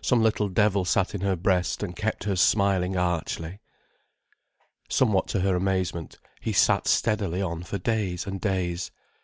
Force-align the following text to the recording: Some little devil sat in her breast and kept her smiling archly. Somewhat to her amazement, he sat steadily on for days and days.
Some 0.00 0.22
little 0.22 0.48
devil 0.48 0.84
sat 0.84 1.16
in 1.16 1.22
her 1.22 1.34
breast 1.34 1.82
and 1.82 1.96
kept 1.96 2.22
her 2.22 2.36
smiling 2.36 2.96
archly. 2.96 3.58
Somewhat 4.88 5.26
to 5.30 5.40
her 5.40 5.56
amazement, 5.56 6.16
he 6.40 6.52
sat 6.52 6.86
steadily 6.86 7.42
on 7.42 7.64
for 7.64 7.78
days 7.78 8.24
and 8.24 8.40
days. 8.40 8.92